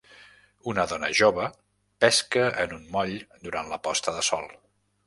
[0.71, 1.45] una dona jove
[2.05, 3.17] pesca en un moll
[3.47, 4.53] durant la posta de sol.